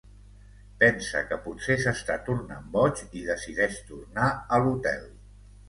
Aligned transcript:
Pensa 0.83 1.21
que 1.31 1.37
potser 1.43 1.77
s'està 1.83 2.17
tornant 2.31 2.65
boig 2.79 3.05
i 3.21 3.23
decideix 3.29 3.79
tornar 3.93 4.33
a 4.59 4.63
l'hotel. 4.65 5.09